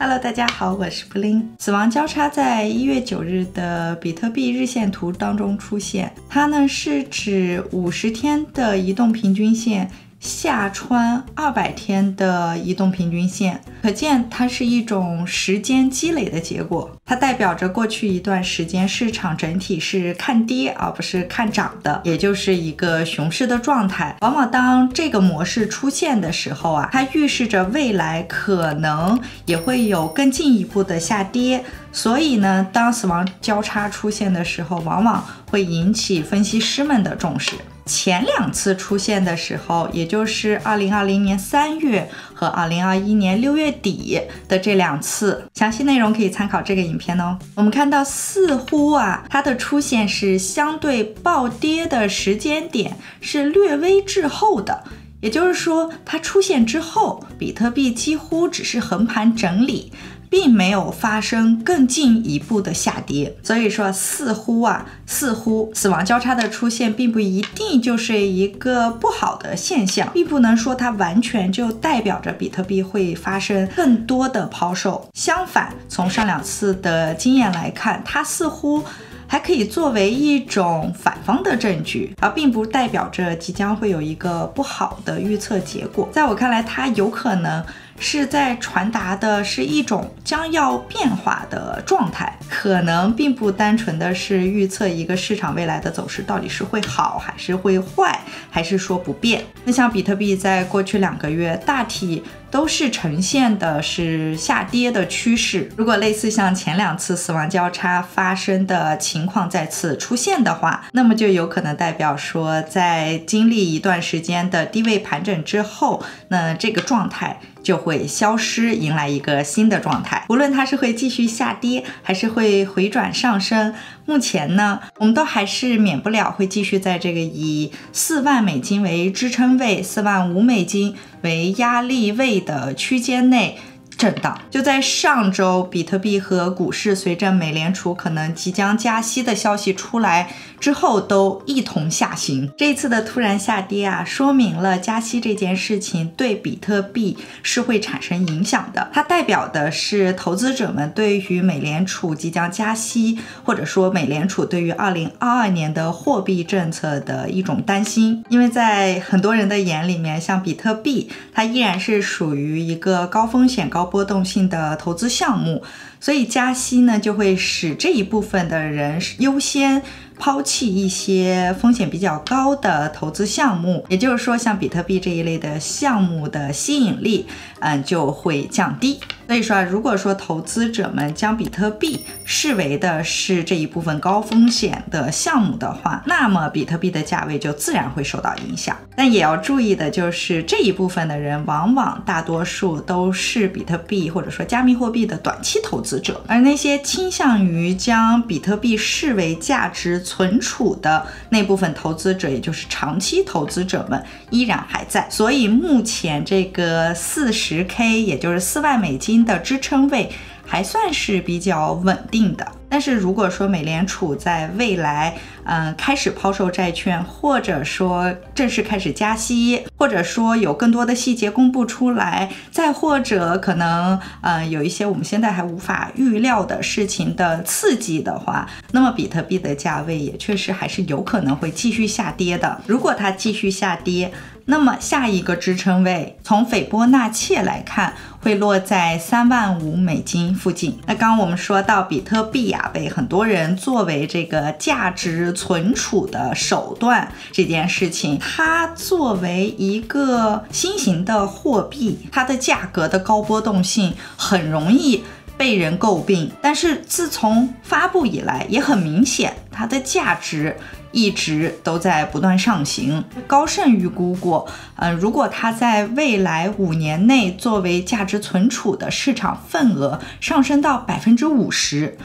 [0.00, 1.44] Hello，大家好，我是布林。
[1.58, 9.90] 死亡交叉在一月九日的比特币日线图当中出现，它呢是指五十天的移动平均线。
[10.20, 16.90] 下穿二百天的移动平均线，可见它是一种时间积累的结果。
[17.04, 24.16] 它代表着过去一段时间市场整体是看跌而不是看涨的，也就是一个熊市的状态。
[24.20, 31.64] 往往当这个模式出现的时候啊，它预示着未来可能也会有更进一步的下跌。
[31.92, 37.52] 所以呢，当死亡交叉出现的时候，往往会引起分析师们的重视。
[37.88, 47.38] 前两次出现的时候，也就是二零二零年三月和二零二一年六月底的这两次，详细内容可以参考这个影片哦。
[47.54, 54.84] 我们看到，似乎啊，它的出现是相对暴跌的时间点是略微滞后的，
[55.22, 59.90] 也就是说，它出现之后，比特币几乎只是横盘整理。
[60.30, 75.08] 并没有发生更进一步的下跌，所以说似乎啊，似乎死亡交叉的出现并不一定就是一个不好的现象，并不能说它完全就代表着比特币会发生更多的抛售。
[75.14, 78.82] 相反，从上两次的经验来看，它似乎
[79.26, 86.08] 还可以作为一种反方的证据，而并不代表着即将会有一个不好的预测结果。
[86.12, 87.64] 在我看来，它有可能。
[87.98, 99.44] 是在传达的是一种将要变化的状态，可能并不单纯的是预测一个市场未来的走势到底是会好还是会坏，还是说不变。
[99.64, 102.22] 那像比特币在过去两个月大体。
[102.50, 105.70] 都是呈现的是下跌的趋势。
[105.76, 120.24] 如果类似像前两次死亡交叉发生的情况再次出现的话，那么就有可能代表说，在经历一段时间的低位盘整之后，那这个状态就会消失，迎来一个新的状态。
[120.28, 123.74] 无论它是会继续下跌，还是会回转上升，
[124.06, 130.94] 目前呢，我们都还是免不了会继续在这个以四万美金为支撑位，四万五美金。
[131.22, 133.58] 为压力位的区间内。
[133.98, 142.52] 震荡就在上周，比特币和股市随着美联储可能即将加息的消息出来之后，都一同下行。
[142.56, 148.88] 这一次的突然下跌啊，说明了加息这件事情对比特币是会产生影响的。
[148.92, 158.24] 它代表的是投资者们对于美联储即将加息，或者说美联储对于二零二二年的货币政策的一种担心。
[158.28, 163.87] 因为在很多人的眼里面，像比特币，它依然是属于一个高风险高。
[163.88, 165.62] 波动性的投资项目，
[165.98, 169.82] 所以加息呢，就会使这一部分的人优先。
[170.18, 177.26] 抛弃一些风险比较高的投资项目，也就是说，像比特币这一类的项目的吸引力，
[177.60, 179.00] 嗯，就会降低。
[179.28, 188.74] 所以说啊，如果说投资者们将比特币视为的是这一部分高风险的项目的话，那么比特币的价位就自然会受到影响。
[188.96, 200.02] 但也要注意的就是，这一部分的人往往大多数都是比特币或者说加密货币的短期投资者，而那些倾向于将比特币视为价值。
[200.08, 205.06] 存储的那部分投资者，也就是长期投资者们，依然还在。
[205.10, 210.10] 所以目前这个四十 K，也就是四万美金的支撑位。
[210.50, 232.60] 还算是比较稳定的，但是如果说美联储在未来，嗯，开始抛售债券，或者说正式开始加息，或者说有更多的细节公布出来，再或者可能，嗯，有一些我们现在还无法预料的事情的刺激的话，那么比特币的价位也确实还是有可能会继续下跌的。
[232.66, 234.12] 如果它继续下跌，
[234.50, 237.92] 那么下一个支撑位，从斐波那契来看，
[238.22, 240.78] 会落在三万五美金附近。
[240.86, 255.04] 那刚刚我们说到比特币啊，被很多人作为这个价值存储的手段这件事情，它作为一个新型的货币，它的价格的高波动性很容易
[255.36, 256.32] 被人诟病。
[256.40, 260.56] 但是自从发布以来，也很明显，它的价值。
[260.92, 263.04] 一直都在不断上行。
[263.26, 264.46] 高盛预估过，
[264.76, 271.96] 嗯，如果它在未来五年内作为价值存储的市场份额上升到百分之五十。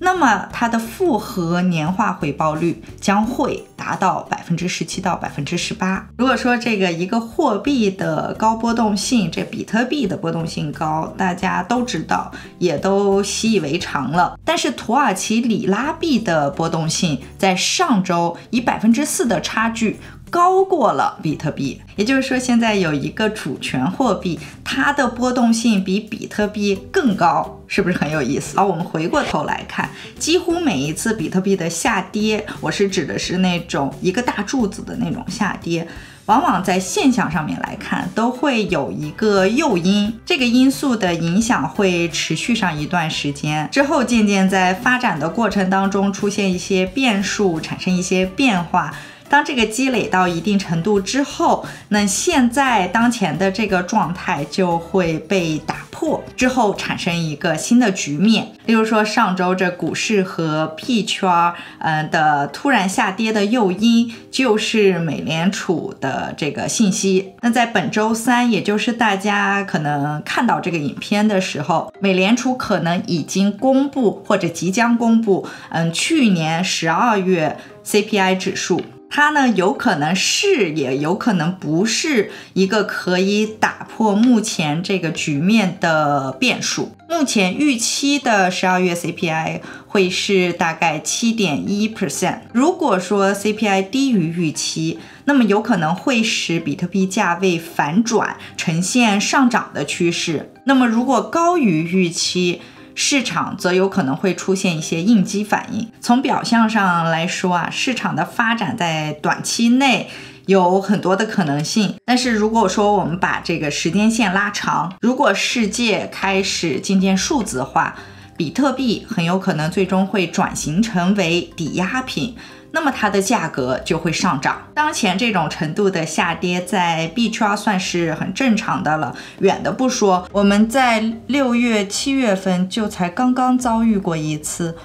[0.00, 6.08] 那么它的复合年化回报率将会达到百分之十七到百分之十八。
[6.16, 14.38] 如果说这个一个货币的高波动性，这比特币的波动性高，大家都知道，也都习以为常了。
[14.44, 19.98] 但是土耳其里拉币的波动性在上周以百分之四的差距。
[20.30, 21.80] 高过了比特币。
[21.96, 28.56] 也就是说，现在有一个主权货币，它的波动性比比特币更高，是不是很有意思？
[28.56, 35.86] 好，我们回过头来看，几乎每一次比特币的下跌，我是指的是那种一个大柱子的那种下跌。
[36.26, 48.94] 往往在现象上面来看，都会有一个诱因，这个因素的影响会持续上一段时间，之后渐渐在发展的过程当中出现一些变数，产生一些变化。
[49.28, 58.52] 当这个积累到一定程度之后，那现在当前的这个状态就会被打破，之后产生一个新的局面。
[58.66, 67.32] 例如说，上周这股市和币圈儿，嗯的突然下跌的诱因就是美联储的这个信息。
[67.40, 78.82] 那在本周三，也就是大家可能看到这个影片的时候，美联储可能已经公布或者即将公布，嗯，去年十二月 CPI 指数。
[79.10, 86.94] 它呢，有可能是，也有可能不是一个可以打破目前这个局面的变数。
[87.08, 92.40] 目前预期的十二月 CPI 会是大概七点一 percent。
[92.52, 100.52] 如果说 CPI 低于预期，那么有可能会使比特币价位反转，呈现上涨的趋势。
[100.64, 102.60] 那么如果高于预期，
[103.00, 105.88] 市场则有可能会出现一些应激反应。
[106.00, 110.10] 从表象上来说啊，市场的发展在短期内
[110.46, 111.94] 有很多的可能性。
[112.04, 117.94] 但是如果说我们把这个时间线拉长，如果世界开始渐渐数字化，
[118.36, 122.34] 比特币很有可能最终会转型成为抵押品。
[122.70, 124.62] 那么它的价格就会上涨。
[124.74, 129.14] 当前这种程度的下跌，在币圈算是很正常的了。
[129.40, 134.76] 远的不说，我们在六月、七月份就才刚刚遭遇过一次，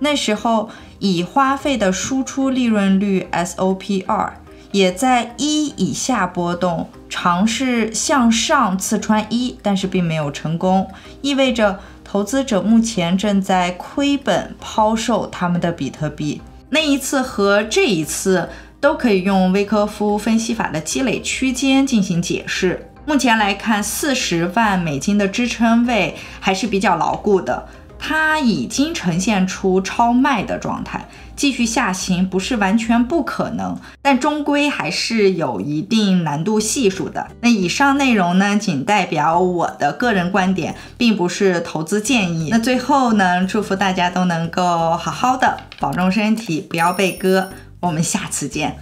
[0.00, 4.32] 那时候已花费的输出利润率 SOP 二
[4.72, 10.88] 也在一以下波动，尝试向上刺穿一，但是并没有成功，
[11.22, 16.40] 意味着投资者目前正在亏本抛售他们的比特币。
[16.70, 18.48] 那一次和这一次
[18.80, 22.86] 都可以用威科夫分析法的积累区间进行解释。
[23.04, 27.68] 目前来看，四十万美金的支撑位还是比较牢固的。
[28.00, 31.06] 它已经呈现出超卖的状态，
[31.36, 37.28] 继续下行不是完全不可能，但终归还是有一定难度系数的。
[37.42, 42.48] 那以上内容呢，仅代表我的个人观点，并不是投资建议。
[42.50, 47.50] 那最后呢，祝福大家都能够好好的，保重身体，不要被割。
[47.80, 48.76] 我们下次见。